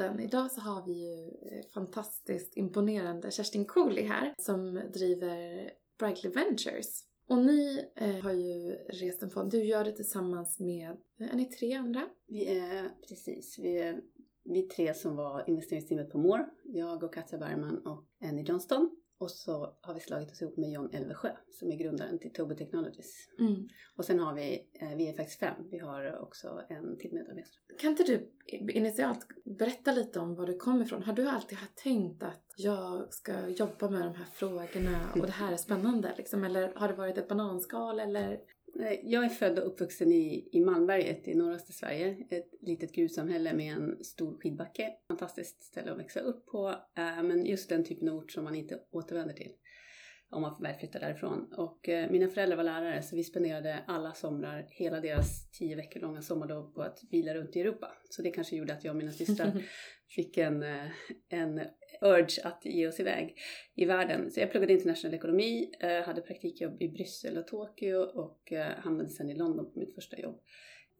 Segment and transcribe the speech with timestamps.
[0.00, 0.20] podden.
[0.20, 7.04] Idag så har vi ju eh, fantastiskt imponerande Kerstin Cooley här som driver Brightly Ventures.
[7.28, 9.50] Och ni eh, har ju rest en fond.
[9.50, 10.90] Du gör det tillsammans med,
[11.20, 12.02] eh, är ni tre andra?
[12.26, 14.00] Vi är, precis, vi är
[14.44, 16.46] vi tre som var investeringsteamet på More.
[16.64, 18.90] Jag och Katja Bergman och Annie Johnston.
[19.20, 22.56] Och så har vi slagit oss ihop med John Elvesjö som är grundaren till Tobii
[22.56, 23.28] Technologies.
[23.38, 23.68] Mm.
[23.96, 27.54] Och sen har vi, eh, vi är faktiskt fem, vi har också en till medarbetare.
[27.78, 28.32] Kan inte du
[28.72, 31.02] initialt berätta lite om var du kommer ifrån?
[31.02, 35.52] Har du alltid tänkt att jag ska jobba med de här frågorna och det här
[35.52, 36.44] är spännande liksom?
[36.44, 38.40] Eller har det varit ett bananskal eller?
[39.02, 42.26] Jag är född och uppvuxen i, i Malmberget i norraste Sverige.
[42.30, 44.92] Ett litet gruvsamhälle med en stor skidbacke.
[45.08, 46.68] Fantastiskt ställe att växa upp på.
[46.68, 49.52] Eh, men just den typen av ort som man inte återvänder till
[50.30, 51.52] om man väl flyttar därifrån.
[51.52, 56.00] Och eh, mina föräldrar var lärare så vi spenderade alla somrar, hela deras tio veckor
[56.00, 57.92] långa sommarlov på att bila runt i Europa.
[58.10, 59.52] Så det kanske gjorde att jag och mina systrar
[60.08, 60.86] fick en, eh,
[61.28, 61.60] en
[62.00, 63.36] urge att ge oss iväg
[63.74, 64.30] i världen.
[64.30, 69.08] Så jag pluggade internationell ekonomi, eh, hade praktikjobb i Bryssel och Tokyo och eh, hamnade
[69.08, 70.40] sen i London på mitt första jobb.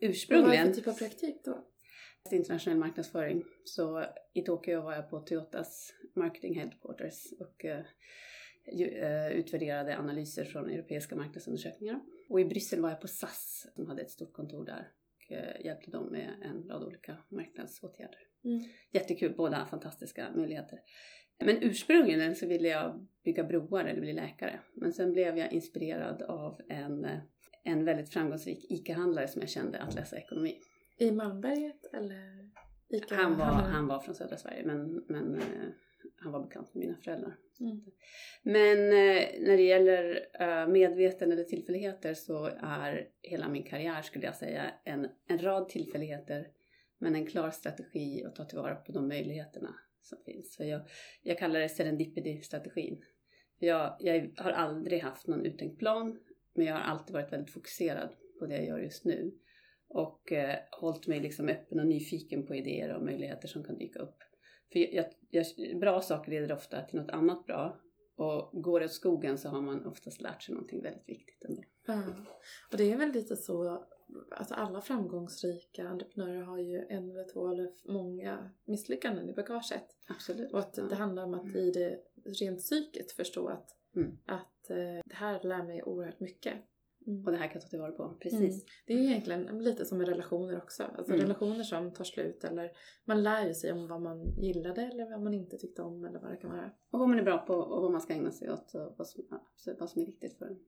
[0.01, 0.51] Ursprungligen...
[0.51, 1.67] Vad var det för typ av praktik då?
[2.31, 3.45] internationell marknadsföring.
[3.65, 7.65] Så i Tokyo var jag på Toyotas marketing headquarters och
[9.33, 12.01] utvärderade analyser från europeiska marknadsundersökningar.
[12.29, 14.93] Och i Bryssel var jag på SAS som hade ett stort kontor där
[15.31, 18.30] och hjälpte dem med en rad olika marknadsåtgärder.
[18.45, 18.61] Mm.
[18.93, 20.79] Jättekul, båda fantastiska möjligheter.
[21.45, 24.61] Men ursprungligen så ville jag bygga broar eller bli läkare.
[24.75, 27.07] Men sen blev jag inspirerad av en,
[27.65, 30.61] en väldigt framgångsrik ICA-handlare som jag kände att läsa ekonomi.
[30.99, 32.51] I Malmberget eller?
[32.89, 35.69] ICA han, var, han var från södra Sverige men, men eh,
[36.17, 37.37] han var bekant med mina föräldrar.
[37.61, 37.81] Mm.
[38.43, 44.25] Men eh, när det gäller eh, medveten eller tillfälligheter så är hela min karriär skulle
[44.25, 46.47] jag säga en, en rad tillfälligheter
[47.01, 50.55] men en klar strategi att ta tillvara på de möjligheterna som finns.
[50.55, 50.81] Så jag,
[51.23, 53.03] jag kallar det serendipity-strategin.
[53.59, 56.19] Jag, jag har aldrig haft någon uttänkt plan
[56.55, 59.33] men jag har alltid varit väldigt fokuserad på det jag gör just nu
[59.89, 63.99] och eh, hållit mig liksom öppen och nyfiken på idéer och möjligheter som kan dyka
[63.99, 64.17] upp.
[64.73, 65.47] För jag, jag,
[65.81, 67.81] bra saker leder ofta till något annat bra.
[68.17, 71.63] Och går det åt skogen så har man oftast lärt sig någonting väldigt viktigt ändå.
[71.89, 72.27] Mm.
[72.73, 73.87] Och det är väl lite så,
[74.31, 79.85] alltså alla framgångsrika entreprenörer har ju en eller två eller många misslyckanden i bagaget.
[80.09, 80.53] Absolut.
[80.53, 84.19] Och att det handlar om att i det rent psyket förstå att, Mm.
[84.27, 86.55] att eh, det här lär mig oerhört mycket.
[87.07, 87.25] Mm.
[87.25, 88.17] Och det här kan jag ta tillvara på.
[88.21, 88.41] Precis.
[88.41, 88.67] Mm.
[88.87, 90.83] Det är egentligen lite som med relationer också.
[90.83, 91.23] Alltså Mm.
[91.23, 92.71] relationer som tar slut eller
[93.05, 96.19] man lär ju sig om vad man gillade eller vad man inte tyckte om eller
[96.19, 96.71] vad det kan vara.
[96.91, 99.07] Och vad man är bra på och vad man ska ägna sig åt och vad
[99.07, 99.25] som,
[99.79, 100.59] vad som är viktigt för en.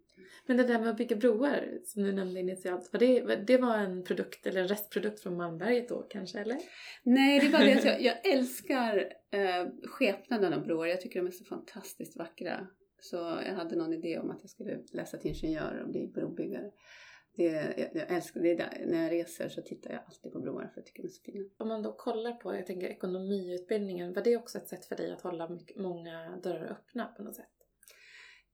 [0.47, 3.78] Men det där med att bygga broar som du nämnde initialt, var det, det var
[3.78, 6.59] en produkt eller en restprodukt från Malmberget då kanske eller?
[7.03, 10.87] Nej, det är bara det att jag, jag älskar eh, skepnaden av broar.
[10.87, 12.66] Jag tycker de är så fantastiskt vackra.
[13.04, 16.70] Så jag hade någon idé om att jag skulle läsa till ingenjör och bli brobyggare.
[17.36, 17.44] Det,
[17.78, 18.54] jag, jag älskar det.
[18.54, 18.84] Där.
[18.86, 21.22] När jag reser så tittar jag alltid på broar för jag tycker de är så
[21.22, 21.44] fina.
[21.58, 25.12] Om man då kollar på, jag tänker ekonomiutbildningen, var det också ett sätt för dig
[25.12, 27.46] att hålla mycket, många dörrar öppna på något sätt?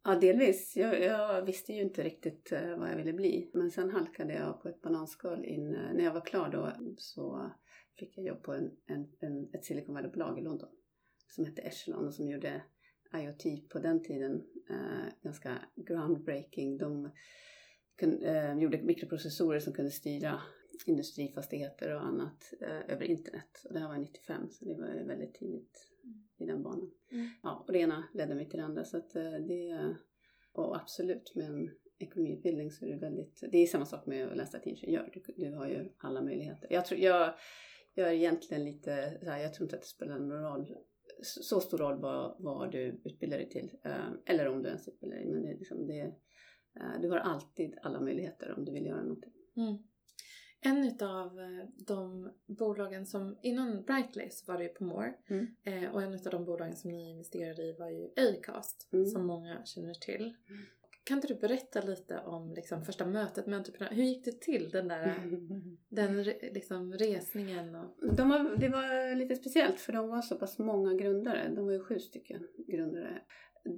[0.04, 0.76] Ja, delvis.
[0.76, 3.50] Jag, jag visste ju inte riktigt eh, vad jag ville bli.
[3.54, 5.74] Men sen halkade jag på ett bananskal in.
[5.74, 7.50] eh, När jag var klar då så
[7.98, 10.68] fick jag jobb på en, en, en, ett Silicon Valley-bolag i London
[11.34, 12.62] som hette Echelon och som gjorde
[13.14, 16.78] IoT på den tiden eh, ganska groundbreaking.
[16.78, 17.10] De
[17.96, 20.40] kun, eh, gjorde mikroprocessorer som kunde styra
[20.86, 23.64] industrifastigheter och annat eh, över internet.
[23.64, 25.90] Och det här var 95 så det var väldigt tidigt
[26.38, 26.90] i den banan.
[27.10, 27.28] Mm.
[27.42, 29.94] Ja, och det ena ledde mig till det andra så att eh, det
[30.52, 34.36] och absolut med en ekonomiutbildning så är det väldigt, det är samma sak med att
[34.36, 35.10] läsa till ingenjör.
[35.12, 36.72] Du, du har ju alla möjligheter.
[36.72, 37.34] Jag tror, jag,
[37.94, 40.76] jag är egentligen lite så här, jag tror inte att det spelar någon roll
[41.22, 43.70] så stor roll vad, vad du utbildar dig till.
[43.84, 45.26] Eh, eller om du ens utbildar dig.
[45.26, 46.00] Men det, är liksom det,
[46.80, 49.32] eh, du har alltid alla möjligheter om du vill göra någonting.
[49.56, 49.76] Mm.
[50.60, 55.92] En utav eh, de bolagen som, innan Brightly så var det ju på More Mm.
[55.92, 59.06] och en utav de bolagen som ni investerade i var ju Acast Mm.
[59.06, 60.34] som många känner till.
[61.08, 63.94] Kan inte du berätta lite om liksom, första mötet med entreprenörer?
[63.94, 65.14] Hur gick det till den där
[65.88, 67.74] den liksom, resningen?
[67.74, 68.14] Och...
[68.14, 71.52] De var, det var lite speciellt för de var så pass många grundare.
[71.54, 73.22] De var ju sju stycken grundare.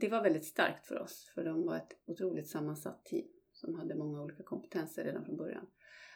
[0.00, 3.94] Det var väldigt starkt för oss för de var ett otroligt sammansatt team som hade
[3.94, 5.67] många olika kompetenser redan från början.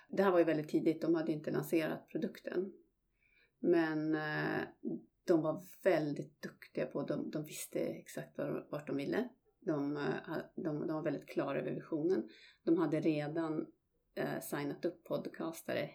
[0.08, 2.72] Det här var ju väldigt tidigt, de hade inte lanserat produkten.
[3.60, 4.62] Men eh,
[5.26, 9.28] de var väldigt duktiga på, de, de visste exakt var- vart de ville.
[9.64, 12.28] De, eh, de, de var väldigt klara över visionen.
[12.64, 13.66] De hade redan
[14.14, 15.90] eh, signat upp podcastare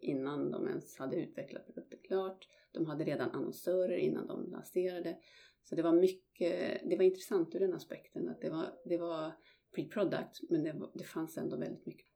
[0.00, 2.48] innan de ens hade utvecklat produkten klart.
[2.72, 5.18] De hade redan annonsörer innan de lanserade.
[5.62, 9.32] Så det var mycket, det var intressant ur den aspekten att det var, det var
[9.76, 12.06] pre-product men det, var, det fanns ändå väldigt mycket.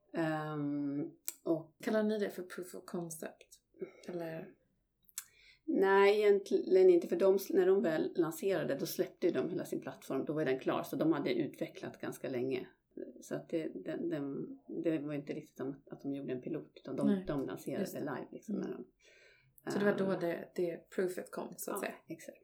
[0.55, 1.13] Um,
[1.43, 3.61] och, Kallar ni det för proof of concept?
[4.09, 4.49] Eller?
[5.67, 7.09] Nej, egentligen inte.
[7.09, 10.25] För de, när de väl lanserade då släppte de hela sin plattform.
[10.25, 10.83] Då var den klar.
[10.83, 12.67] Så de hade utvecklat ganska länge.
[13.21, 14.47] Så att det, den, den,
[14.83, 16.73] det var inte riktigt som att de gjorde en pilot.
[16.77, 18.27] Utan de, de lanserade live.
[18.31, 18.85] Liksom, när de,
[19.71, 21.95] så det var då det, det proofet kom så att ja, säga?
[22.09, 22.39] exakt.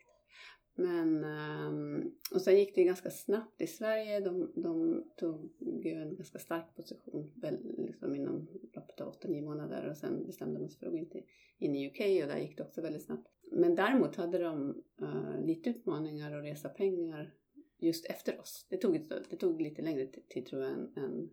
[0.74, 4.20] Men, ehm, och sen gick det ganska snabbt i Sverige.
[4.20, 5.52] De, de tog
[5.84, 10.60] ju en ganska stark position väl, liksom inom loppet av 8-9 månader och sen bestämde
[10.60, 11.22] de sig för att gå in, till,
[11.58, 13.28] in i UK och där gick det också väldigt snabbt.
[13.52, 17.34] Men däremot hade de uh, lite utmaningar att resa pengar
[17.78, 18.66] just efter oss.
[18.70, 21.30] Det tog, det tog lite längre tid tror jag än, än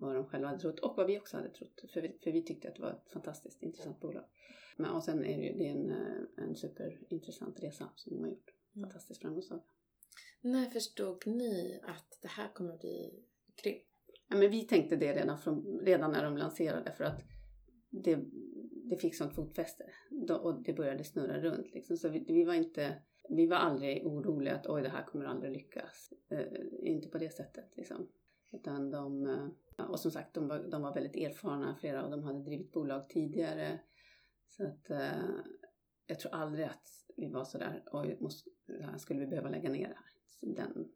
[0.00, 1.84] vad de själva hade trott och vad vi också hade trott.
[1.92, 4.24] För vi, för vi tyckte att det var ett fantastiskt intressant bolag.
[4.76, 8.22] Men, och sen är det ju det är en, eh, en superintressant resa som de
[8.22, 8.50] har gjort.
[8.76, 8.90] Mm.
[8.90, 9.62] Fantastisk framgångssaga.
[10.40, 13.24] När förstod ni att det här kommer bli
[13.62, 13.80] grym?
[14.28, 17.22] Ja, men vi tänkte det redan, från, redan när de lanserade för att
[17.90, 18.18] det,
[18.90, 19.84] det fick sånt fotfäste
[20.42, 21.74] och det började snurra runt.
[21.74, 21.96] Liksom.
[21.96, 25.52] Så vi, vi, var inte, vi var aldrig oroliga att oj det här kommer aldrig
[25.52, 26.12] lyckas.
[26.28, 26.46] Eh,
[26.82, 28.08] inte på det sättet liksom.
[28.52, 29.26] Utan de,
[29.78, 32.72] eh, och som sagt de var, de var väldigt erfarna, flera av dem hade drivit
[32.72, 33.80] bolag tidigare.
[34.48, 35.28] Så att eh,
[36.10, 38.50] jag tror aldrig att vi var sådär, oj, måste,
[38.98, 40.12] skulle vi behöva lägga ner det här?
[40.26, 40.88] Så den,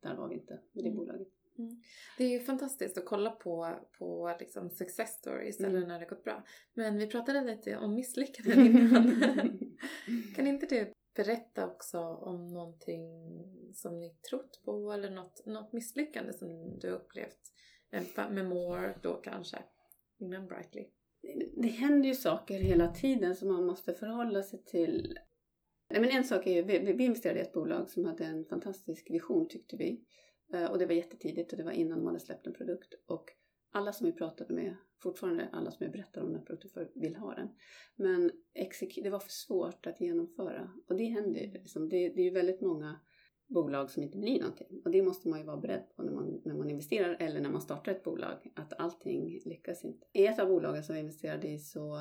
[0.00, 0.96] där var vi inte med det mm.
[0.96, 1.28] bolaget.
[1.58, 1.82] Mm.
[2.18, 5.76] Det är ju fantastiskt att kolla på, på liksom success stories mm.
[5.76, 6.44] eller när det gått bra.
[6.74, 9.76] Men vi pratade lite om misslyckanden innan.
[10.36, 13.02] kan inte du berätta också om någonting
[13.74, 17.52] som ni trott på eller något, något misslyckande som du upplevt
[18.30, 19.58] med More då kanske
[20.18, 20.88] innan Brightly?
[21.56, 25.18] Det händer ju saker hela tiden som man måste förhålla sig till.
[25.90, 29.10] Men en sak är ju, vi, vi investerade i ett bolag som hade en fantastisk
[29.10, 30.04] vision tyckte vi.
[30.52, 32.94] Eh, och det var jättetidigt och det var innan de hade släppt en produkt.
[33.06, 33.24] Och
[33.72, 36.90] alla som vi pratade med, fortfarande alla som jag berättar om den här produkten för,
[36.94, 37.48] vill ha den.
[37.96, 38.30] Men
[39.02, 40.70] det var för svårt att genomföra.
[40.88, 41.52] Och det händer ju.
[41.52, 41.88] Liksom.
[41.88, 43.00] Det, det är ju väldigt många
[43.52, 44.82] bolag som inte blir någonting.
[44.84, 47.50] Och det måste man ju vara beredd på när man, när man investerar eller när
[47.50, 48.52] man startar ett bolag.
[48.54, 50.06] Att allting lyckas inte.
[50.12, 51.98] I ett av bolagen som vi investerade i så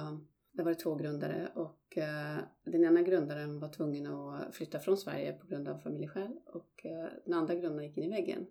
[0.51, 4.97] där var det två grundare och eh, den ena grundaren var tvungen att flytta från
[4.97, 8.47] Sverige på grund av familjeskäl och eh, den andra grundaren gick in i väggen.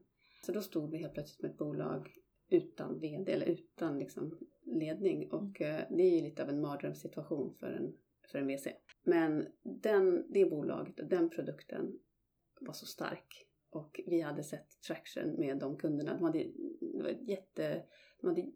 [0.46, 2.08] Så då stod vi helt plötsligt med ett bolag
[2.48, 7.54] utan VD eller utan liksom, ledning och eh, det är ju lite av en mardrömssituation
[7.54, 7.92] för en,
[8.30, 8.68] för en VC.
[9.02, 11.98] Men den, det bolaget och den produkten
[12.60, 16.14] var så stark och vi hade sett traction med de kunderna.
[16.14, 16.38] De hade,
[17.26, 17.84] jätte,
[18.20, 18.52] de hade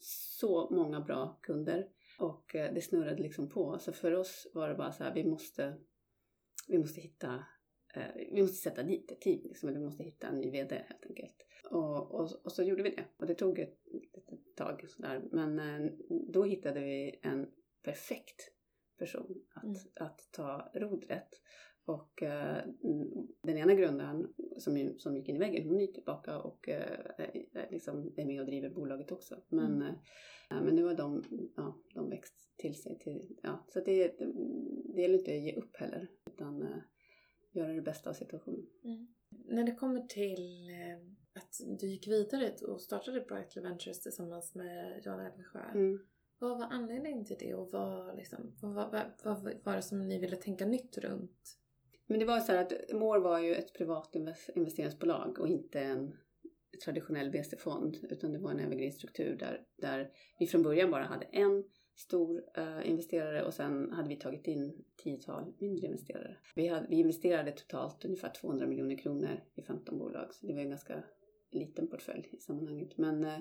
[0.00, 1.88] så många bra kunder
[2.18, 3.78] och eh, det snurrade liksom på.
[3.78, 5.74] Så för oss var det bara så här, vi måste,
[6.68, 7.44] vi måste hitta,
[7.94, 11.06] eh, vi måste sätta dit ett team, liksom, vi måste hitta en ny VD helt
[11.06, 11.36] enkelt.
[11.70, 13.04] Och, och, och så gjorde vi det.
[13.16, 15.22] Och det tog ett litet tag sådär.
[15.32, 17.50] Men eh, då hittade vi en
[17.82, 18.52] perfekt
[18.98, 19.76] person att, mm.
[19.94, 21.40] att ta rodret.
[21.84, 22.64] Och eh,
[23.42, 28.14] den ena grundaren som, som gick in i väggen, hon är tillbaka och eh, liksom
[28.16, 29.42] är med och driver bolaget också.
[29.48, 29.94] Men, mm.
[30.50, 31.24] eh, men nu har de,
[31.56, 32.98] ja, de växt till sig.
[32.98, 34.14] Till, ja, så det,
[34.94, 36.78] det gäller inte att ge upp heller, utan eh,
[37.52, 38.66] göra det bästa av situationen.
[38.84, 39.06] Mm.
[39.44, 40.96] När det kommer till eh,
[41.34, 45.60] att du gick vidare och startade Brightly Ventures tillsammans med Jan Elvesjö.
[45.74, 45.98] Mm.
[46.38, 48.92] Vad var anledningen till det och vad, liksom, vad, vad,
[49.24, 51.58] vad, vad var det som ni ville tänka nytt runt?
[52.12, 54.16] Men det var så här att Mår var ju ett privat
[54.54, 56.16] investeringsbolag och inte en
[56.84, 61.24] traditionell VC-fond utan det var en evergreen struktur där, där vi från början bara hade
[61.24, 61.64] en
[61.94, 66.36] stor uh, investerare och sen hade vi tagit in tiotal mindre investerare.
[66.54, 70.60] Vi, hade, vi investerade totalt ungefär 200 miljoner kronor i 15 bolag så det var
[70.60, 71.02] en ganska
[71.50, 73.38] liten portfölj i sammanhanget men, uh,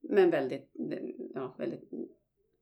[0.00, 0.70] men väldigt,
[1.34, 1.90] ja, väldigt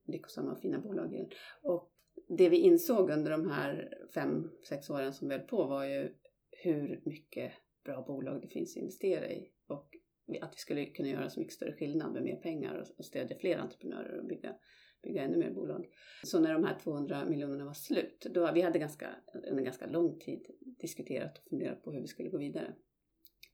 [0.07, 1.33] lyckosamma och fina bolag.
[1.63, 1.93] Och
[2.29, 6.15] det vi insåg under de här fem, sex åren som vi höll på var ju
[6.51, 7.53] hur mycket
[7.85, 9.97] bra bolag det finns att investera i och
[10.41, 13.59] att vi skulle kunna göra så mycket större skillnad med mer pengar och stödja fler
[13.59, 14.55] entreprenörer och bygga,
[15.03, 15.87] bygga ännu mer bolag.
[16.25, 19.09] Så när de här 200 miljonerna var slut, då vi hade ganska,
[19.51, 20.47] under ganska lång tid
[20.81, 22.75] diskuterat och funderat på hur vi skulle gå vidare.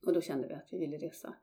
[0.06, 1.36] Och då kände vi att vi ville resa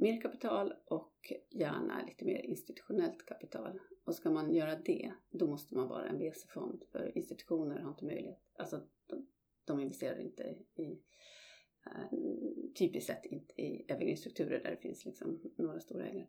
[0.00, 3.80] mer kapital och gärna lite mer institutionellt kapital.
[4.04, 8.04] Och ska man göra det, då måste man vara en VC-fond för institutioner har inte
[8.04, 8.42] möjlighet.
[8.58, 9.26] Alltså de,
[9.64, 10.42] de investerar inte
[10.74, 11.02] i
[11.86, 12.18] eh,
[12.78, 16.26] typiskt sett inte i evergreen-strukturer där det finns liksom några stora ägare.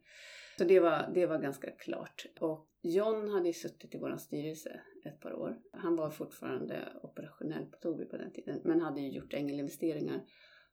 [0.58, 2.26] Så det var, det var ganska klart.
[2.40, 5.62] Och John hade ju suttit i vår styrelse ett par år.
[5.72, 10.26] Han var fortfarande operationell på Tobii på den tiden, men hade ju gjort ängelinvesteringar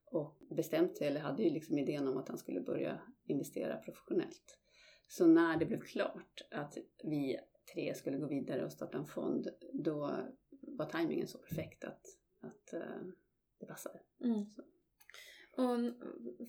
[0.06, 4.58] och bestämt sig, eller hade ju liksom idén om att han skulle börja investera professionellt.
[5.08, 7.38] Så när det blev klart att vi
[7.74, 10.16] tre skulle gå vidare och starta en fond, då
[10.62, 12.02] var tajmingen så perfekt att,
[12.40, 13.08] att uh,
[13.60, 14.00] det passade.
[14.24, 14.46] Mm.
[15.56, 15.78] Och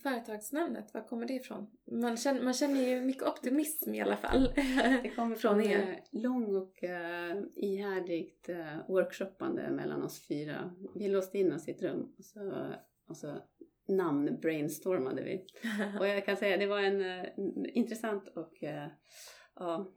[0.04, 1.68] företagsnamnet, var kommer det ifrån?
[1.92, 4.54] Man känner, man känner ju mycket optimism i alla fall.
[5.04, 6.04] Det kommer från er.
[6.12, 10.76] lång och uh, ihärdigt uh, workshoppande mellan oss fyra.
[10.96, 12.74] Vi låste in oss i ett rum och så,
[13.08, 13.42] och så
[13.88, 15.46] namn brainstormade vi.
[16.00, 17.26] Och jag kan säga det var en uh,
[17.74, 19.88] intressant och uh,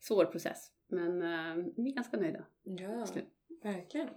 [0.00, 0.72] svår process.
[0.88, 2.46] Men uh, vi är ganska nöjda.
[2.62, 3.06] Ja,
[3.62, 4.08] verkligen.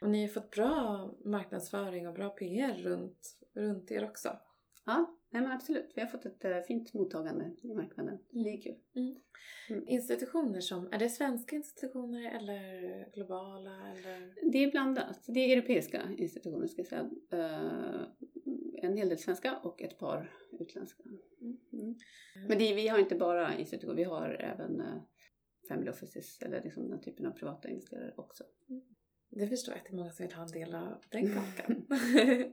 [0.00, 4.38] Och ni har fått bra marknadsföring och bra PR runt, runt er också.
[4.86, 5.92] Ja, nej men absolut.
[5.94, 8.18] Vi har fått ett uh, fint mottagande i marknaden.
[8.30, 8.76] Det är kul.
[8.94, 9.16] Mm.
[9.68, 9.88] Mm.
[9.88, 13.70] Institutioner som, är det svenska institutioner eller globala?
[13.90, 14.50] Eller?
[14.52, 15.24] Det är blandat.
[15.26, 17.10] Det är europeiska institutioner ska jag säga.
[17.32, 18.02] Uh,
[18.82, 21.02] en hel del svenska och ett par utländska.
[21.40, 21.58] Mm.
[21.72, 21.94] mm.
[22.48, 25.02] Men det, vi har inte bara institutioner, vi har även uh,
[25.68, 28.44] family offices eller liksom den typen av privata investerare också.
[29.36, 29.48] Mm.
[29.48, 31.86] Det förstår jag att det är många som vill ha en del av den kakan.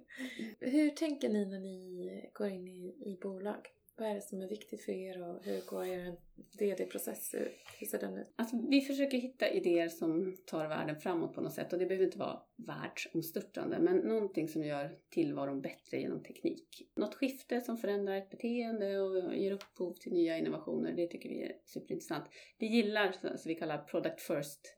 [0.59, 3.67] hur tänker ni när ni går in i, i bolag?
[3.97, 6.15] Vad är det som är viktigt för er och hur går er
[6.59, 7.51] DD-process ut?
[7.79, 8.27] Hur ser den ut?
[8.35, 12.05] Alltså, vi försöker hitta idéer som tar världen framåt på något sätt och det behöver
[12.05, 16.91] inte vara världsomstörtande men någonting som gör tillvaron bättre genom teknik.
[16.95, 21.41] Något skifte som förändrar ett beteende och ger upphov till nya innovationer, det tycker vi
[21.41, 22.25] är superintressant.
[22.57, 24.77] Vi gillar så vi kallar product first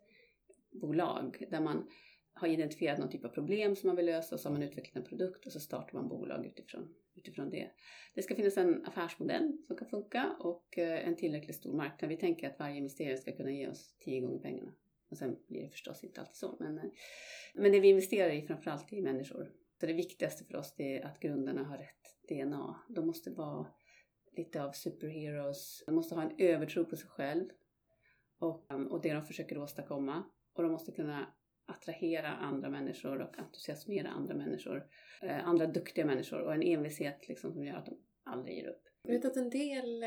[0.80, 1.90] bolag där man
[2.34, 4.96] har identifierat någon typ av problem som man vill lösa och så har man utvecklat
[4.96, 7.72] en produkt och så startar man bolag utifrån, utifrån det.
[8.14, 12.10] Det ska finnas en affärsmodell som kan funka och eh, en tillräckligt stor marknad.
[12.10, 14.74] Vi tänker att varje investerare ska kunna ge oss tio gånger pengarna.
[15.10, 16.56] Och sen blir det förstås inte alltid så.
[16.60, 16.84] Men, eh,
[17.54, 19.52] men det vi investerar i framförallt är människor.
[19.80, 22.76] Så det viktigaste för oss är att grundarna har rätt DNA.
[22.90, 23.68] De måste vara
[24.38, 25.84] lite av superheroes.
[25.86, 27.50] De måste ha en övertro på sig själv
[28.40, 30.24] och, och det de försöker åstadkomma.
[30.56, 31.28] Och de måste kunna
[31.66, 34.88] attrahera andra människor och entusiasmera andra människor.
[35.22, 38.82] Eh, andra duktiga människor och en envishet liksom som gör att de aldrig ger upp.
[39.02, 40.06] Jag vet att en del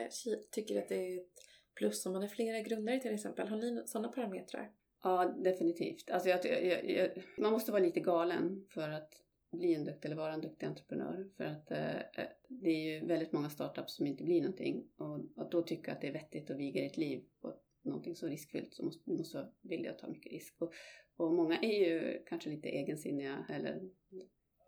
[0.51, 1.33] tycker att det är ett
[1.75, 3.49] plus om man är flera grundare till exempel.
[3.49, 4.73] Har ni sådana parametrar?
[5.03, 6.11] Ja, definitivt.
[6.11, 10.17] Alltså jag, jag, jag, man måste vara lite galen för att bli en duktig eller
[10.17, 11.31] vara en duktig entreprenör.
[11.37, 14.89] För att eh, eh det är ju väldigt många startups som inte blir någonting.
[14.97, 18.27] Och att då tycka att det är vettigt att viga ett liv på någonting så
[18.27, 20.63] riskfyllt så måste du måste vara villig att ta mycket risk.
[20.63, 20.73] Och,
[21.17, 23.91] och många är ju kanske lite egensinniga eller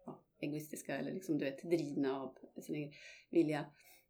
[0.07, 2.93] ja, egoistiska eller liksom du vet drivna av sin egen
[3.31, 3.67] vilja.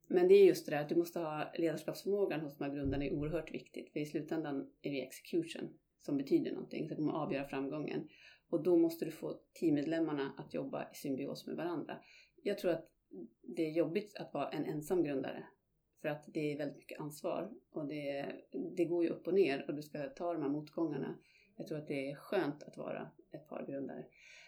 [0.06, 3.04] Men det är just det där att du måste ha ledarskapsförmågan hos de här grundarna
[3.04, 3.92] är oerhört viktigt.
[3.92, 8.08] För i slutändan är det execution som betyder någonting, som kommer avgöra framgången.
[8.48, 11.98] Och då måste du få teammedlemmarna att jobba i symbios med varandra.
[12.42, 12.90] Jag tror att
[13.42, 15.44] det är jobbigt att vara en ensam grundare
[16.00, 18.32] för att det är väldigt mycket ansvar och det,
[18.76, 21.18] det går ju upp och ner och du ska ta de här motgångarna.
[21.56, 24.04] Jag tror att det är skönt att vara ett par grundare.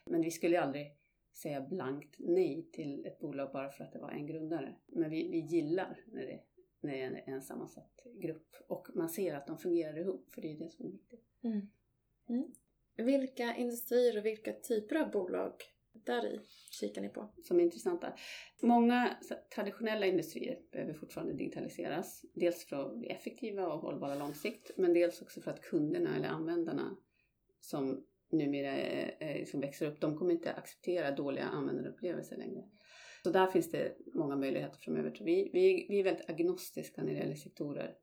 [0.06, 0.96] Men vi skulle ju aldrig
[1.32, 4.74] säga blankt nej till ett bolag bara för att det var en grundare.
[4.86, 6.40] Men vi, vi gillar när det,
[6.80, 10.52] när det är en sammansatt grupp och man ser att de fungerar ihop, för det
[10.52, 11.24] är det som är viktigt.
[11.42, 11.68] Mm.
[12.28, 12.52] Mm.
[12.96, 15.52] Vilka industrier och vilka typer av bolag
[16.06, 16.40] där i
[16.70, 17.32] kikar ni på?
[17.42, 18.12] Som är intressanta.
[18.62, 19.16] Många
[19.54, 22.24] traditionella industrier behöver fortfarande digitaliseras.
[22.34, 26.28] Dels för att bli effektiva och hållbara långsikt, men dels också för att kunderna eller
[26.28, 26.96] användarna
[27.60, 32.62] som numera eh, eh, som växer upp, de kommer inte acceptera dåliga användarupplevelser längre.
[33.22, 35.16] Så där finns det många möjligheter framöver.
[35.20, 37.94] Vi, vi, vi är väldigt agnostiska när det gäller sektorer.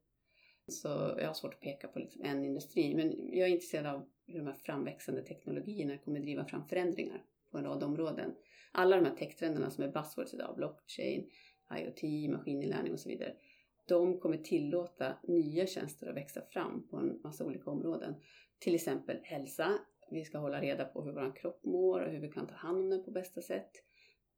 [0.68, 0.88] Så
[1.18, 4.40] jag har svårt att peka på liksom en industri, men jag är intresserad av hur
[4.40, 8.36] de här framväxande teknologierna kommer driva fram förändringar på en rad områden.
[8.72, 11.30] Alla de här techtrenderna som är buzzwords idag, blockchain,
[11.78, 13.34] IoT, maskininlärning och så vidare,
[13.88, 18.16] de kommer tillåta nya tjänster att växa fram på en massa olika områden.
[18.60, 19.80] Till exempel hälsa.
[20.12, 22.78] Vi ska hålla reda på hur vår kropp mår och hur vi kan ta hand
[22.78, 23.72] om den på bästa sätt.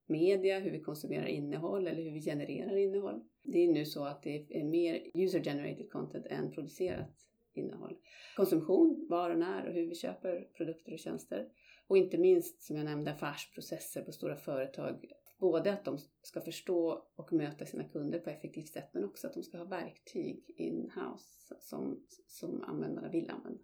[0.06, 3.22] Media, hur vi konsumerar innehåll eller hur vi genererar innehåll.
[3.44, 7.98] Det är nu så att det är mer user-generated content än producerat innehåll.
[8.36, 11.48] Konsumtion, var och när och hur vi köper produkter och tjänster.
[11.92, 15.12] Och inte minst, som jag nämnde, affärsprocesser på stora företag.
[15.40, 19.34] Både att de ska förstå och möta sina kunder på effektivt sätt, men också att
[19.34, 23.60] de ska ha verktyg in-house som, som användarna vill använda.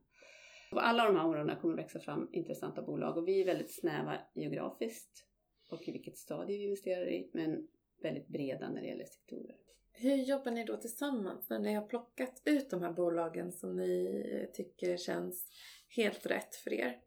[0.72, 3.74] På alla de här områdena kommer det växa fram intressanta bolag och vi är väldigt
[3.74, 5.26] snäva geografiskt.
[5.70, 7.68] och i vilket stadie vi investerar i, men
[8.02, 9.56] väldigt breda när det gäller sektorer.
[9.92, 14.50] Hur jobbar ni då tillsammans när ni har plockat ut de här bolagen som ni
[14.54, 15.52] tycker känns
[15.88, 17.02] helt rätt för er?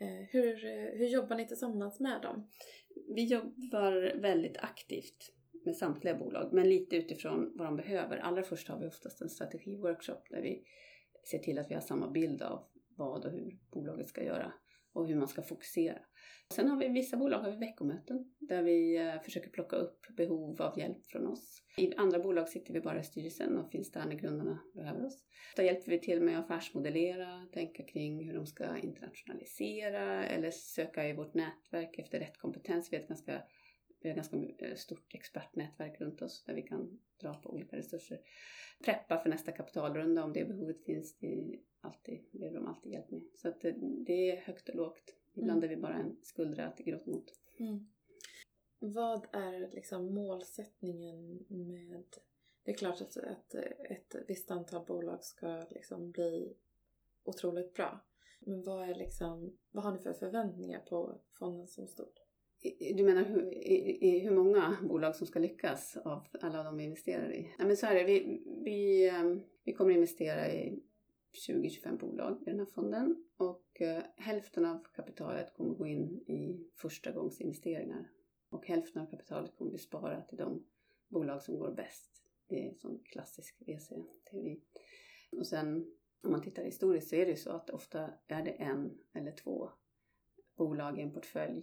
[0.00, 0.56] Eh, hur,
[0.98, 2.48] hur jobbar ni tillsammans med dem?
[3.14, 5.32] Vi jobbar väldigt aktivt
[5.64, 8.18] med samtliga bolag, men lite utifrån vad de behöver.
[8.18, 10.64] Allra först har vi oftast en strategiworkshop där vi
[11.30, 12.64] ser till att vi har samma bild av
[12.96, 14.52] vad och hur bolaget ska göra
[14.92, 15.98] och hur man ska fokusera.
[16.54, 20.62] Sen har vi vissa bolag har vi veckomöten där vi eh, försöker plocka upp behov
[20.62, 21.62] av hjälp från oss.
[21.76, 25.24] I andra bolag sitter vi bara i styrelsen och finns där när grundarna behöver oss.
[25.56, 31.08] Då hjälper vi till med att affärsmodellera, tänka kring hur de ska internationalisera eller söka
[31.08, 32.92] i vårt nätverk efter rätt kompetens.
[32.92, 33.42] Vi har ett ganska,
[34.00, 37.76] vi har ett ganska eh, stort expertnätverk runt oss där vi kan dra på olika
[37.76, 38.20] resurser.
[38.84, 41.18] Preppa för nästa kapitalrunda om det behovet finns.
[41.18, 43.22] Det alltid, behöver de alltid hjälp med.
[43.34, 43.74] Så att det,
[44.06, 45.14] det är högt och lågt.
[45.34, 45.70] Ibland mm.
[45.70, 47.32] är vi bara en skuldra att gråta mot.
[47.58, 47.88] Mm.
[48.78, 52.04] Vad är liksom målsättningen med...
[52.62, 53.54] Det är klart att ett,
[53.90, 56.56] ett visst antal bolag ska liksom bli
[57.24, 58.00] otroligt bra.
[58.40, 62.29] Men vad, är liksom, vad har ni för förväntningar på fonden som stort?
[62.96, 67.32] Du menar hur, i, hur många bolag som ska lyckas av alla de vi investerar
[67.32, 67.54] i?
[67.58, 68.04] Nej, men så är det.
[68.04, 70.82] Vi, vi, ehm, vi kommer investera i
[71.48, 76.70] 20-25 bolag i den här fonden och eh, hälften av kapitalet kommer gå in i
[76.74, 78.10] första gångs investeringar
[78.48, 80.64] och hälften av kapitalet kommer vi spara till de
[81.08, 82.22] bolag som går bäst.
[82.46, 84.60] Det är en sån klassisk VC-teori.
[85.30, 88.50] Och sen om man tittar historiskt så är det ju så att ofta är det
[88.50, 89.70] en eller två
[90.56, 91.62] bolag i en portfölj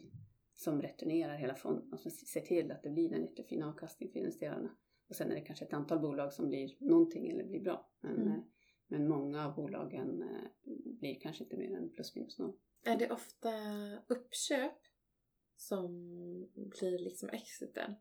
[0.58, 4.20] som returnerar hela fonden och som ser till att det blir en jättefin avkastning för
[4.20, 4.78] investerarna.
[5.10, 7.92] Och sen är det kanske ett antal bolag som blir någonting eller blir bra.
[8.02, 8.28] Men, mm.
[8.28, 8.40] Eh,
[8.88, 12.58] men många av bolagen eh, blir kanske inte mer än plus minus noll.
[12.86, 13.50] Är det ofta
[14.08, 14.78] uppköp
[15.56, 15.90] som
[16.54, 17.96] blir liksom exiten?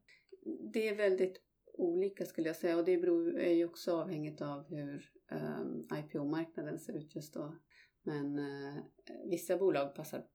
[0.72, 1.42] Det är väldigt
[1.78, 6.04] olika skulle jag säga och det beror, är ju också avhängigt av hur um, ehm,
[6.04, 7.56] IPO-marknaden ser ut just då.
[8.02, 8.78] Men uh,
[9.30, 10.26] vissa bolag passar,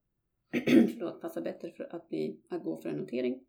[0.65, 3.45] förlåt, passar bättre för att, bli, att gå för en notering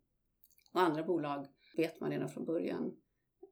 [0.73, 2.97] och andra bolag vet man redan från början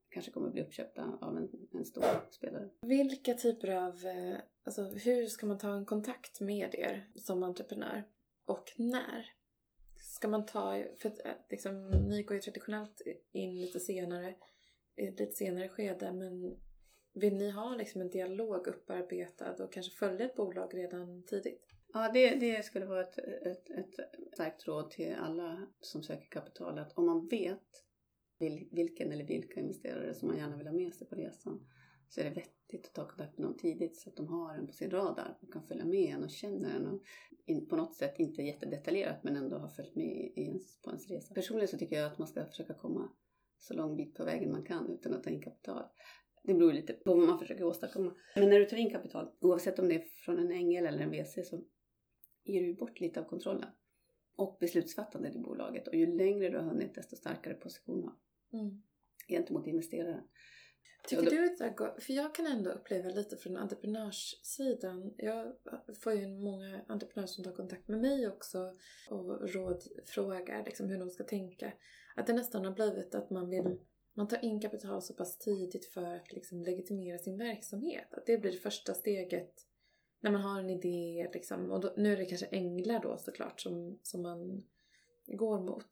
[0.10, 2.70] kanske kommer bli uppköpta av en, en stor spelare.
[2.82, 8.04] Vilka typer av, eh, alltså hur ska man ta en kontakt med er som entreprenör?
[8.46, 9.26] Och när?
[9.98, 14.36] Ska man ta, för eh, liksom, ni går ju traditionellt in lite senare,
[14.96, 16.58] i ett lite senare skede, men
[17.14, 21.71] vill ni ha liksom en dialog upparbetad och kanske följa ett bolag redan tidigt?
[21.94, 23.96] Ja, det, det skulle vara ett, ett, ett
[24.34, 27.84] starkt råd till alla som söker kapital att om man vet
[28.72, 31.68] vilken eller vilka investerare som man gärna vill ha med sig på resan
[32.08, 34.68] så är det vettigt att ta kontakt med dem tidigt så att de har en
[34.68, 37.02] på sin radar och kan följa med en och känner en och
[37.46, 41.10] in, på något sätt inte jättedetaljerat men ändå har följt med i ens, på ens
[41.10, 41.34] resa.
[41.34, 43.10] Personligen så tycker jag att man ska försöka komma
[43.58, 45.84] så lång bit på vägen man kan utan att ta in kapital.
[46.44, 48.16] Det beror lite på vad man försöker åstadkomma.
[48.36, 51.12] Men när du tar in kapital, oavsett om det är från en ängel eller en
[51.12, 51.64] VC, så
[52.44, 53.70] ger du bort lite av kontrollen
[54.36, 55.88] och beslutsfattandet i bolaget.
[55.88, 58.82] Och ju längre du har hunnit, desto starkare position har mm.
[59.28, 60.24] gentemot investeraren.
[61.08, 65.14] Tycker du att det är För jag kan ändå uppleva lite från entreprenörssidan.
[65.18, 65.54] Jag
[66.04, 68.78] får ju många entreprenörer som tar kontakt med mig också
[69.10, 71.74] och rådfrågar liksom hur de ska tänka.
[72.16, 73.80] Att det nästan har blivit att man vill
[74.14, 78.14] man tar in kapital så pass tidigt för att liksom legitimera sin verksamhet.
[78.14, 79.54] Att det blir det första steget
[80.22, 81.30] när man har en idé.
[81.34, 81.72] Liksom.
[81.72, 84.64] Och då, nu är det kanske änglar då såklart som, som man
[85.28, 85.88] går mot.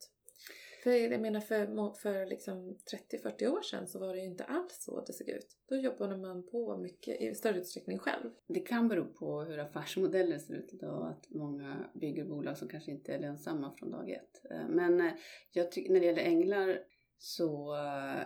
[0.83, 2.77] För jag menar för, för liksom
[3.11, 5.57] 30-40 år sedan så var det ju inte alls så det såg ut.
[5.69, 8.29] Då jobbade man på mycket i större utsträckning själv.
[8.47, 11.07] Det kan bero på hur affärsmodellen ser ut idag.
[11.07, 14.51] Att många bygger bolag som kanske inte är lönsamma från dag ett.
[14.51, 15.13] Eh, men eh,
[15.51, 16.79] jag tycker när det gäller änglar
[17.17, 18.21] så eh,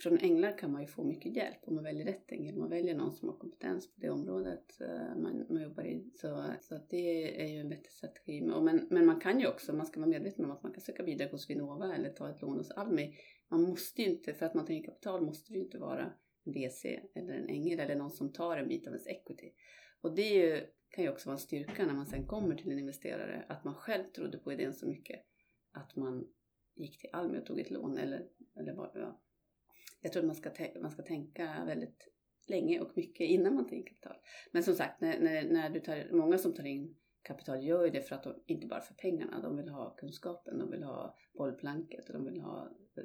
[0.00, 2.56] från änglar kan man ju få mycket hjälp om man väljer rätt ängel.
[2.56, 6.10] Man väljer någon som har kompetens på det området eh, man, man jobbar i.
[6.14, 8.40] Så, så att det är ju en bättre strategi.
[8.40, 11.02] Men, men man kan ju också, man ska vara medveten om att man kan söka
[11.02, 13.16] bidrag hos Vinnova eller ta ett lån hos Almi.
[13.48, 16.12] Man måste ju inte, för att man tar in kapital måste det ju inte vara
[16.44, 16.84] en VC
[17.14, 19.52] eller en ängel eller någon som tar en bit av ens equity.
[20.00, 20.60] Och det ju,
[20.90, 23.74] kan ju också vara en styrka när man sen kommer till en investerare, att man
[23.74, 25.20] själv trodde på idén så mycket
[25.72, 26.28] att man
[26.74, 29.20] gick till Almi och tog ett lån eller, eller vad, ja,
[30.00, 32.08] jag tror att man ska, man ska tänka väldigt
[32.48, 34.16] länge och mycket innan man tar in kapital.
[34.52, 37.90] Men som sagt, när, när, när du tar, många som tar in kapital gör ju
[37.90, 41.16] det för att de, inte bara för pengarna, de vill ha kunskapen, de vill ha
[41.32, 43.04] bollplanket och de vill ha eh,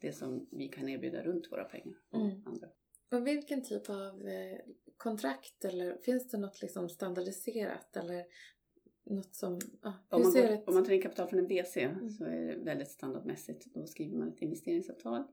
[0.00, 1.98] det som vi kan erbjuda runt våra pengar.
[2.10, 2.42] Och, mm.
[2.46, 2.68] andra.
[3.10, 4.58] och vilken typ av eh,
[4.96, 8.24] kontrakt eller finns det något liksom standardiserat eller
[9.10, 9.58] något som...
[9.82, 10.68] Ja, Om man, går, ett...
[10.68, 11.72] om man tar in kapital från en VC
[12.18, 13.74] så är det väldigt standardmässigt.
[13.74, 15.24] Då skriver man ett investeringsavtal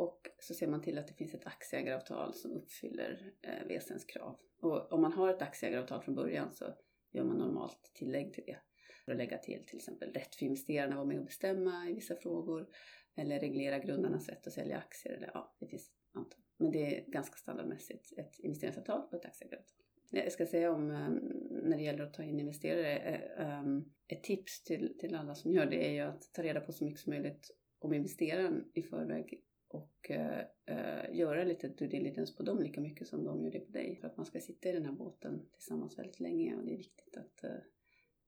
[0.00, 4.36] och så ser man till att det finns ett aktieägaravtal som uppfyller eh, VSNs krav.
[4.60, 6.64] Och om man har ett aktieägaravtal från början så
[7.12, 8.58] gör man normalt tillägg till det.
[9.04, 11.92] För att lägga till till exempel rätt för investerarna att vara med och bestämma i
[11.92, 12.68] vissa frågor
[13.16, 15.12] eller reglera grundarnas rätt att sälja aktier.
[15.12, 16.40] Eller, ja, det finns ett antal.
[16.56, 19.76] Men det är ganska standardmässigt ett investeringsavtal och ett aktieägaravtal.
[20.10, 21.14] Jag ska säga om ehm,
[21.50, 25.52] när det gäller att ta in investerare, eh, ehm, ett tips till, till alla som
[25.52, 28.82] gör det är ju att ta reda på så mycket som möjligt om investeraren i
[28.82, 33.50] förväg och uh, uh, göra lite due diligence på dem lika mycket som de gör
[33.50, 33.96] det på dig.
[34.00, 36.76] För att man ska sitta i den här båten tillsammans väldigt länge och det är
[36.76, 37.56] viktigt att, uh,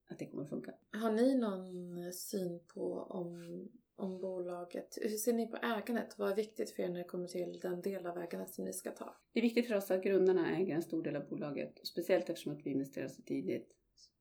[0.09, 0.75] att det kommer att funka.
[0.93, 6.19] Har ni någon syn på om, om bolaget, hur ser ni på ägandet?
[6.19, 8.73] Vad är viktigt för er när det kommer till den del av ägandet som ni
[8.73, 9.17] ska ta?
[9.33, 11.81] Det är viktigt för oss att grundarna äger en stor del av bolaget.
[11.87, 13.77] Speciellt eftersom att vi investerar så tidigt.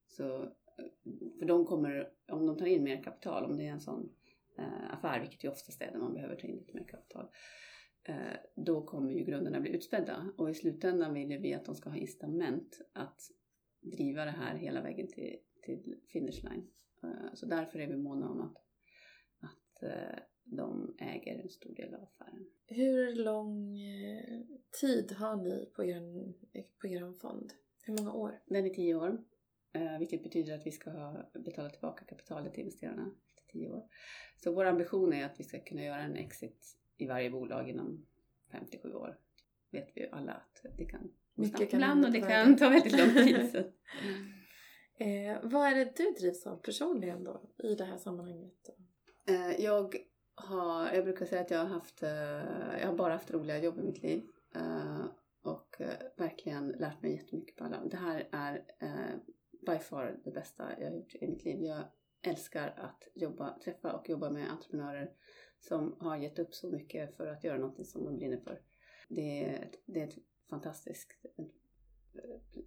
[0.08, 0.54] Så,
[1.40, 4.21] för de kommer, om de tar in mer kapital, om det är en sån eh,
[4.90, 7.28] affär, vilket ju oftast är där man behöver ta in lite mer kapital.
[8.04, 10.34] Eh, då kommer ju grundarna bli utspädda.
[10.38, 13.22] Och i slutändan vill vi att de ska ha incitament att
[13.82, 16.68] driva det här hela vägen till, till finish line.
[17.04, 18.58] Eh, så därför är vi måna om att,
[19.40, 22.46] att eh, de äger en stor del av affären.
[22.68, 24.42] Hur lång eh,
[24.82, 26.34] tid har ni på er,
[26.82, 27.54] på er fond?
[27.84, 28.42] Hur många år?
[28.46, 29.24] Den är tio år,
[29.74, 33.16] eh, vilket betyder att vi ska ha betalat tillbaka kapitalet till investerarna
[33.52, 33.84] tio år.
[34.36, 38.06] Så vår ambition är att vi ska kunna göra en exit i varje bolag inom
[38.52, 39.18] 57 år.
[39.72, 42.98] vet vi ju alla att det kan gå snabbt ibland och det kan ta väldigt
[42.98, 43.52] lång tid.
[43.52, 43.58] Så.
[44.98, 48.70] Eh, vad är det du drivs av personligen då i det här sammanhanget?
[49.28, 49.96] Eh, jag,
[50.36, 52.10] har, jag brukar säga att jag har, haft, eh,
[52.80, 54.24] jag har bara haft roliga jobb i mitt liv.
[54.56, 55.06] Eh,
[55.42, 57.86] och eh, verkligen lärt mig jättemycket på alla.
[57.86, 59.16] Det här är eh,
[59.66, 61.64] by far det bästa jag har gjort i mitt liv.
[61.64, 61.84] Jag
[62.22, 65.12] älskar att jobba, träffa och jobba med entreprenörer
[65.60, 68.62] som har gett upp så mycket för att göra någonting som de brinner för.
[69.10, 70.18] Det är, ett- det är ett
[70.50, 71.46] fantastiskt eh,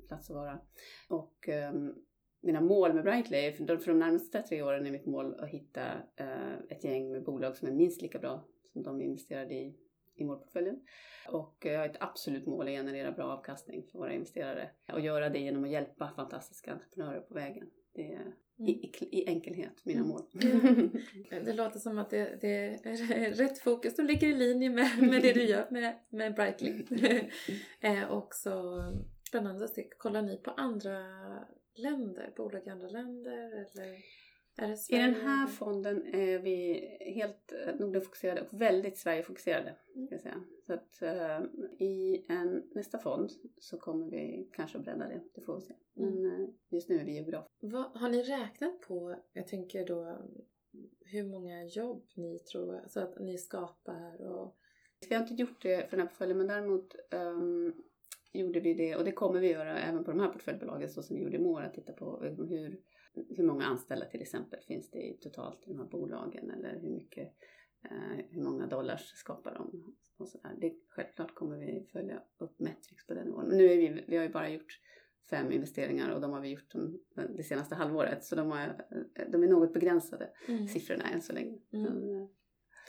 [0.08, 0.60] plats att vara.
[1.08, 2.04] Och um,
[2.40, 5.48] mina mål med Brightly, för de, för de närmaste tre åren är mitt mål att
[5.48, 9.54] hitta uh, ett gäng med bolag som är minst lika bra som de vi investerade
[9.54, 9.78] i
[10.16, 10.80] i målportföljen.
[11.28, 15.00] Och eh, jag har ett absolut mål att generera bra avkastning för våra investerare och
[15.00, 17.70] göra det genom att hjälpa fantastiska entreprenörer på vägen.
[17.92, 20.08] Det är i, i, i enkelhet mina Mm.
[20.08, 20.22] mål.
[21.44, 22.48] Det låter som att det, det
[22.84, 23.96] är rätt fokus.
[23.96, 26.84] De ligger i linje med, med det du gör med, med Brightly.
[27.80, 28.82] eh, och så
[29.28, 29.88] spännande att se.
[29.98, 30.98] Kollar ni på andra
[31.74, 32.32] länder?
[32.36, 33.46] Bolag i andra länder?
[33.52, 33.98] Eller
[34.88, 39.76] I den här fonden är vi helt eh, Nordenfokuserade och väldigt Sverigefokuserade.
[39.94, 40.06] Mm.
[40.06, 40.44] Ska säga.
[40.66, 41.40] Så att eh,
[41.78, 45.20] i en, nästa fond så kommer vi kanske att bredda det.
[45.34, 45.74] Det får vi se.
[45.94, 47.46] Men eh, just nu är vi geograf.
[47.60, 50.18] Vad, har ni räknat på, jag tänker då,
[51.00, 54.56] hur många jobb ni tror alltså att ni skapar och
[55.08, 57.72] Vi har inte gjort det för den här portföljen men däremot ehm,
[58.32, 61.16] gjorde vi det och det kommer vi göra även på de här portföljbolagen så som
[61.16, 61.66] vi gjorde i.
[61.66, 62.80] Att titta på hur,
[63.36, 66.90] hur många anställda till exempel finns det i totalt i de här bolagen eller hur
[66.90, 67.32] mycket
[67.84, 70.54] eh, hur många dollars skapar de och sådär.
[70.60, 73.48] Det, självklart kommer vi följa upp metrics på den nivån.
[73.48, 74.80] Men nu är vi, vi har ju bara gjort
[75.30, 77.00] fem investeringar och de har vi gjort de,
[77.36, 78.86] det senaste halvåret så de, har,
[79.32, 80.30] de är något begränsade
[80.72, 81.58] siffrorna än så länge.
[81.72, 81.86] Mm.
[81.86, 82.28] Eh,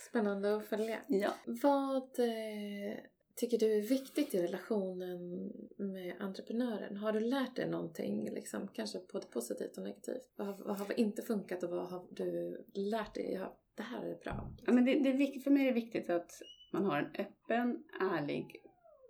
[0.10, 1.02] Spännande att följa.
[1.08, 1.34] ja.
[1.46, 2.98] Vad eh,
[3.36, 6.98] tycker du är viktigt i relationen med entreprenören?
[6.98, 10.34] Har du lärt dig någonting, liksom, kanske både positivt och negativt?
[10.36, 13.34] Vad har, vad har inte funkat och vad har du lärt dig?
[13.34, 14.52] Ja, det här är bra.
[14.66, 16.32] Ja, men det, det är viktigt, för mig är det viktigt att
[16.74, 18.62] man har en öppen, ärlig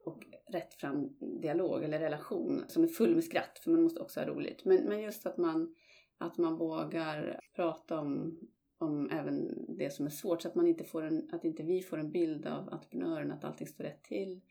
[0.06, 4.28] och rättfram dialog eller relation som är full med skratt, för man måste också ha
[4.28, 4.66] roligt.
[4.66, 5.76] Men, men just att man,
[6.18, 8.40] att man vågar prata om,
[8.86, 11.82] om även det som är svårt så att, man inte får en, att inte vi
[11.82, 14.42] får en bild av entreprenören att allting står rätt till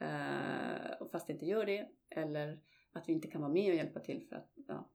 [0.00, 1.88] eh, fast det inte gör det.
[2.10, 2.60] Eller
[2.92, 4.90] att vi inte kan vara med och hjälpa till för att, ja.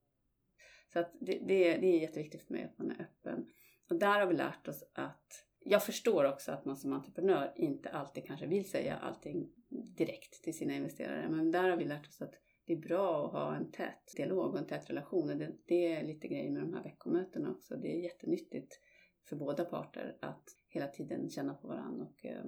[0.94, 3.50] Så att det, det, det är jätteviktigt för mig att man är öppen.
[3.90, 7.90] Och där har vi lärt oss att jag förstår också att man som entreprenör inte
[7.90, 11.30] alltid kanske vill säga allting direkt till sina investerare.
[11.30, 12.36] Men där har vi lärt oss att
[12.68, 15.30] det är bra att ha en tät dialog och en tät relation.
[15.30, 17.76] Och det, det är lite grejer med de här veckomötena också.
[17.76, 18.82] Det är jättenyttigt
[19.30, 22.06] för båda parter att hela tiden känna på varandra.
[22.06, 22.46] Och, eh,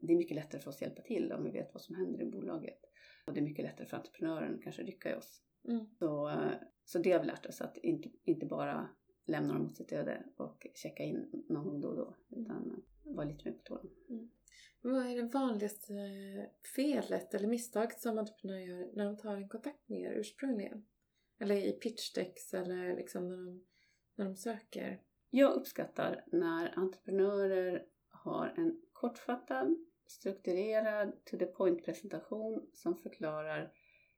[0.00, 2.22] det är mycket lättare för oss att hjälpa till om vi vet vad som händer
[2.22, 2.80] i bolaget.
[3.26, 5.42] Och det är mycket lättare för entreprenören att kanske rycka i oss.
[5.68, 5.86] Mm.
[5.98, 6.52] Så, eh,
[6.84, 8.88] så det har vi lärt oss att inte, inte bara
[9.26, 12.16] lämna dem åt sitt öde och checka in någon gång då och då.
[12.30, 12.82] Utan
[13.16, 13.90] vara lite mer på tårna.
[14.80, 15.92] Vad är det vanligaste
[16.76, 20.86] felet eller misstaget som entreprenörer gör när de tar en kontakt med er ursprungligen?
[21.38, 23.64] Eller i pitchdecks eller liksom när de,
[24.16, 25.00] när de söker?
[25.30, 29.76] Jag uppskattar när entreprenörer har en kortfattad,
[30.06, 33.72] strukturerad, to the point presentation som förklarar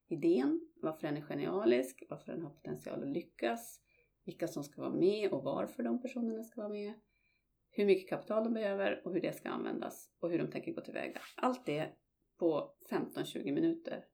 [0.08, 3.80] idén, varför den är genialisk, varför den har potential att lyckas,
[4.24, 6.94] vilka som ska vara med och varför de personerna ska vara med,
[7.79, 10.81] hur mycket kapital de behöver och hur det ska användas och hur de tänker gå
[10.81, 11.21] tillväga.
[11.37, 11.93] Allt det
[12.38, 14.05] på 15-20 minuter.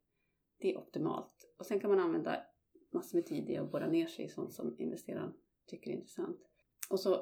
[0.59, 1.55] Det är optimalt.
[1.59, 2.47] Och sen kan man använda
[2.93, 5.33] massor med tid i att borra ner sig i sånt som investeraren
[5.67, 6.41] tycker är intressant.
[6.91, 7.15] Och så,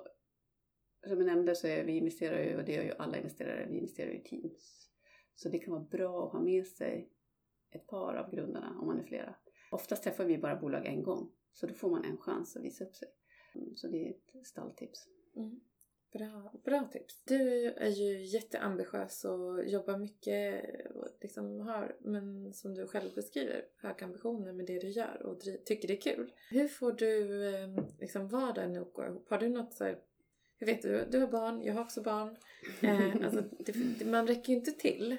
[1.06, 3.76] som jag nämnde, så är vi investerar ju, och det gör ju alla investerare, vi
[3.76, 4.90] investerar ju i teams.
[5.34, 7.12] Så det kan vara bra att ha med sig
[7.70, 9.34] ett par av grundarna om man är flera.
[9.70, 12.84] Oftast träffar vi bara bolag en gång, så då får man en chans att visa
[12.84, 13.08] upp sig.
[13.74, 15.08] Så det är ett stalltips.
[15.36, 15.60] Mm.
[16.12, 17.22] Bra, bra tips.
[17.24, 23.64] Du är ju jätteambitiös och jobbar mycket och liksom har, men som du själv beskriver,
[23.76, 26.32] höga ambitioner med det du gör och tycker det är kul.
[26.50, 27.68] Hur får du eh,
[28.00, 29.30] liksom vardagen att gå ihop?
[29.30, 29.98] Har du något så här,
[30.58, 32.36] hur vet du, du har barn, jag har också barn.
[32.80, 35.16] Eh, alltså, det, man räcker ju inte till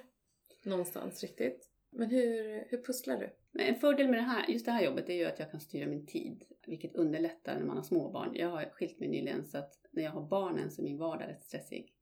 [0.64, 1.70] någonstans riktigt.
[1.90, 3.30] Men hur, hur pusslar du?
[3.60, 5.88] En fördel med det här, just det här jobbet är ju att jag kan styra
[5.88, 8.36] min tid, vilket underlättar när man har småbarn.
[8.36, 11.28] Jag har skilt mig nyligen så att när jag har barnen så är min vardag
[11.28, 11.94] rätt stressig.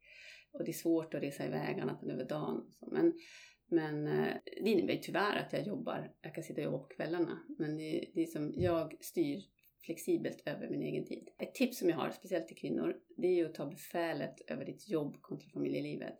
[0.52, 2.74] Och det är svårt att resa iväg annat än över dagen.
[2.92, 3.14] Men,
[3.68, 7.40] men eh, det innebär tyvärr att jag jobbar, jag kan sitta och jobba på kvällarna.
[7.60, 9.44] Men det, det är som, jag styr
[9.86, 11.30] flexibelt över min egen tid.
[11.38, 14.66] Ett tips som jag har, speciellt till kvinnor, det är ju att ta befälet över
[14.66, 16.18] ditt jobb kontra familjelivet.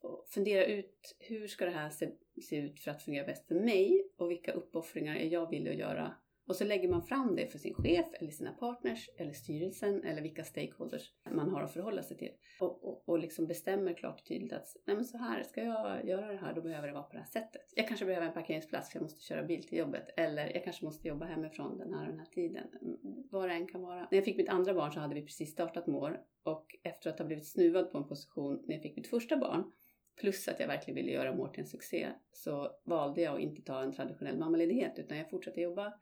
[0.00, 2.10] Och fundera ut hur ska det här se,
[2.42, 5.78] se ut för att fungera bäst för mig och vilka uppoffringar är jag villig att
[5.78, 6.14] göra
[6.46, 10.22] och så lägger man fram det för sin chef eller sina partners eller styrelsen eller
[10.22, 12.30] vilka stakeholders man har att förhålla sig till.
[12.60, 16.08] Och, och, och liksom bestämmer klart och tydligt att nej men så här, ska jag
[16.08, 17.72] göra det här då behöver det vara på det här sättet.
[17.76, 20.08] Jag kanske behöver en parkeringsplats för jag måste köra bil till jobbet.
[20.16, 22.66] Eller jag kanske måste jobba hemifrån den här och den här tiden.
[23.30, 24.00] Vad det än kan vara.
[24.00, 27.18] När jag fick mitt andra barn så hade vi precis startat Mår och efter att
[27.18, 29.72] ha blivit snuvad på en position när jag fick mitt första barn
[30.16, 33.62] plus att jag verkligen ville göra Mår till en succé så valde jag att inte
[33.62, 35.92] ta en traditionell mammaledighet utan jag fortsatte jobba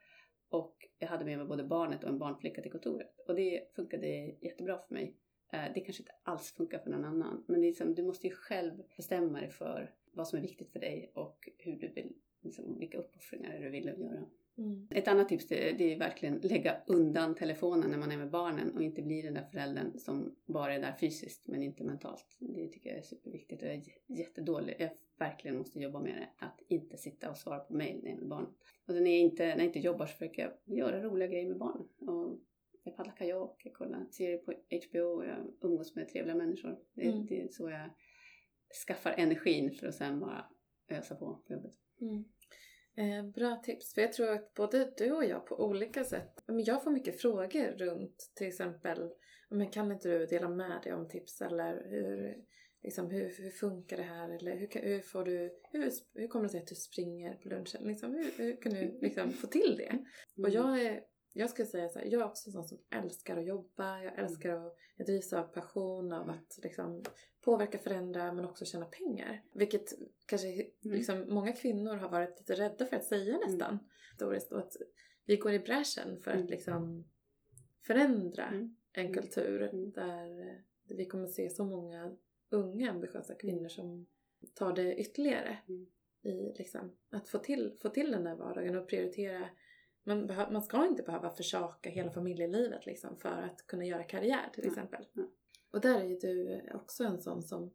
[0.49, 3.21] och jag hade med mig både barnet och en barnflicka till kontoret.
[3.27, 4.07] Och det funkade
[4.41, 5.17] jättebra för mig.
[5.53, 7.45] Eh, det kanske inte alls funkar för någon annan.
[7.49, 10.73] Men det är liksom, du måste ju själv bestämma dig för vad som är viktigt
[10.73, 14.27] för dig och hur du vill, liksom, vilka uppoffringar du vill göra.
[14.59, 14.87] Mm.
[14.91, 18.83] Ett annat tips det, är verkligen lägga undan telefonen när man är med barnen och
[18.83, 22.37] inte bli den där föräldern som bara är där fysiskt men inte mentalt.
[22.39, 24.77] Det tycker jag är superviktigt och jag är jättedålig.
[24.79, 26.47] Jag verkligen måste jobba med det.
[26.47, 28.55] Att inte sitta och svara på mail när jag är med barnen.
[28.87, 31.59] Och när jag inte, när jag inte jobbar så försöker jag göra roliga grejer med
[31.59, 31.89] barnen.
[31.99, 32.39] Och
[32.83, 36.79] jag paddlar kajak, jag kollar serier på HBO och jag umgås med trevliga människor.
[36.95, 37.27] Det, mm.
[37.27, 37.91] det är så jag
[38.87, 40.45] skaffar energin för att sen bara
[40.89, 41.73] ösa på på jobbet.
[42.01, 42.25] Mm.
[42.97, 43.95] Eh, bra tips.
[43.95, 47.21] För jag tror att både du och jag på olika sätt, men jag får mycket
[47.21, 49.11] frågor runt till exempel,
[49.51, 52.37] men kan inte du dela med dig om tips eller hur,
[52.83, 56.49] liksom, hur, hur funkar det här eller hur, hur får du, hur, hur kommer det
[56.49, 57.89] sig att du springer på lunchen?
[57.89, 59.99] Liksom, hur, hur kan du liksom få till det?
[60.43, 60.53] Och mm.
[60.53, 61.03] jag är
[61.37, 64.03] jag skulle säga så här, jag är också en sån som älskar att jobba.
[64.03, 64.25] Jag mm.
[64.25, 66.35] älskar att, jag drivs av passion av mm.
[66.35, 67.03] att liksom
[67.41, 69.45] påverka, förändra men också tjäna pengar.
[69.53, 69.93] Vilket
[70.27, 70.67] kanske mm.
[70.83, 73.79] liksom, många kvinnor har varit lite rädda för att säga nästan.
[74.21, 74.59] Mm.
[74.59, 74.77] att
[75.25, 77.05] vi går i bräschen för att liksom
[77.83, 78.77] förändra mm.
[78.93, 82.17] en kultur där vi kommer se så många
[82.51, 84.07] unga ambitiösa kvinnor som
[84.55, 85.59] tar det ytterligare.
[86.23, 89.49] I liksom, att få till, få till den där vardagen och prioritera
[90.05, 94.67] man, man ska inte behöva försaka hela familjelivet liksom för att kunna göra karriär till
[94.67, 95.07] exempel.
[95.13, 95.23] Ja.
[95.71, 97.71] Och där är ju du också en sån som,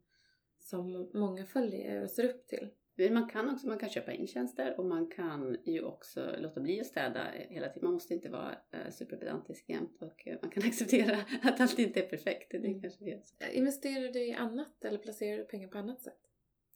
[0.59, 2.69] som många följer och ser upp till.
[3.11, 6.81] Man kan också man kan köpa in tjänster och man kan ju också låta bli
[6.81, 7.83] att städa hela tiden.
[7.83, 11.99] Man måste inte vara uh, superpedantisk jämt och uh, man kan acceptera att allt inte
[11.99, 12.51] är perfekt.
[12.51, 12.81] Det är mm.
[12.81, 13.53] kanske det.
[13.53, 16.28] Investerar du i annat eller placerar du pengar på annat sätt?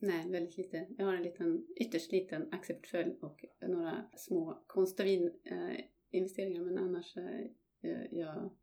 [0.05, 0.87] Nej, väldigt lite.
[0.97, 7.17] Jag har en liten, ytterst liten aktieportfölj och några små konstavin eh, investeringar men annars
[7.17, 8.53] eh, jag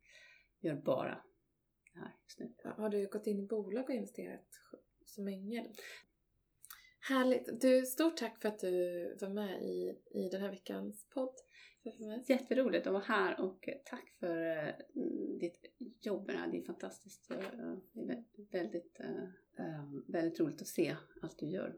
[0.59, 1.23] gör bara
[1.93, 2.53] det här just nu.
[2.63, 4.47] Har du gått in i bolag och investerat
[5.05, 5.65] som ängel?
[6.99, 7.61] Härligt!
[7.61, 11.35] Du, stort tack för att du var med i, i den här veckans podd.
[12.27, 14.73] Jätteroligt att vara här och tack för uh,
[15.39, 15.65] ditt
[16.01, 16.51] jobb med det här.
[16.51, 17.27] Det är fantastiskt.
[17.27, 17.33] Det
[18.01, 19.29] är väldigt, uh,
[20.07, 21.75] väldigt roligt att se allt du gör.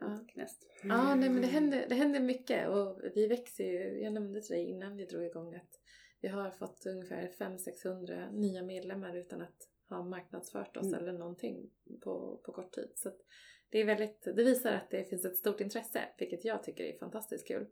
[0.00, 0.66] Ja, Knäst.
[0.82, 4.02] ja nej, men det händer, det händer mycket och vi växer ju.
[4.02, 5.80] Jag nämnde till dig innan vi drog igång att
[6.20, 11.00] vi har fått ungefär 500-600 nya medlemmar utan att har marknadsfört oss mm.
[11.00, 12.92] eller någonting på, på kort tid.
[12.94, 13.10] Så
[13.70, 16.98] det, är väldigt, det visar att det finns ett stort intresse, vilket jag tycker är
[16.98, 17.66] fantastiskt kul.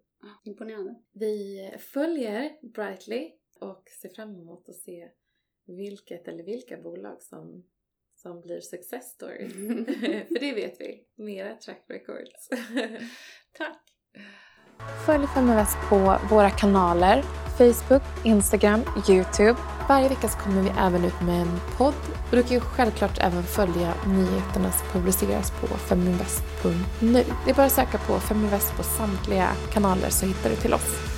[0.45, 0.95] Imponerande.
[1.13, 5.11] Vi följer Brightly och ser fram emot att se
[5.67, 7.67] vilket eller vilka bolag som,
[8.27, 9.49] som blir success story.
[10.29, 12.49] För det vet vi, mera track records.
[13.59, 13.83] Tack!
[15.07, 17.23] Följ Feminvest på våra kanaler
[17.59, 19.57] Facebook, Instagram, Youtube.
[19.89, 21.95] Varje vecka så kommer vi även ut med en podd
[22.31, 27.25] och du kan ju självklart även följa nyheterna som publiceras på feminvest.nu.
[27.45, 31.16] Det är bara att söka på Feminvest på samtliga kanaler så hittar du till oss.